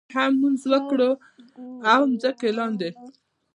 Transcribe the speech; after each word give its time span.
ما 0.11 0.11
هم 0.23 0.33
لمونځ 0.37 0.61
وکړ 0.71 0.99
او 1.93 2.01
مخکې 2.11 2.49
لاندې. 2.57 2.89